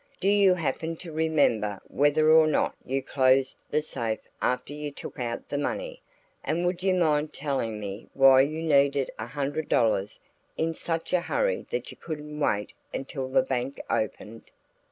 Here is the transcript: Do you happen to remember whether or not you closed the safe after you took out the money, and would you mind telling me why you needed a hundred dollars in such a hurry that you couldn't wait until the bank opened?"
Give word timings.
Do 0.19 0.27
you 0.29 0.55
happen 0.55 0.95
to 0.95 1.11
remember 1.11 1.79
whether 1.87 2.31
or 2.31 2.47
not 2.47 2.73
you 2.83 3.03
closed 3.03 3.59
the 3.69 3.83
safe 3.83 4.27
after 4.41 4.73
you 4.73 4.89
took 4.89 5.19
out 5.19 5.47
the 5.47 5.59
money, 5.59 6.01
and 6.43 6.65
would 6.65 6.81
you 6.81 6.95
mind 6.95 7.33
telling 7.33 7.79
me 7.79 8.07
why 8.15 8.41
you 8.41 8.63
needed 8.63 9.11
a 9.19 9.27
hundred 9.27 9.69
dollars 9.69 10.19
in 10.57 10.73
such 10.73 11.13
a 11.13 11.21
hurry 11.21 11.67
that 11.69 11.91
you 11.91 11.97
couldn't 11.97 12.39
wait 12.39 12.73
until 12.91 13.27
the 13.27 13.43
bank 13.43 13.79
opened?" 13.91 14.45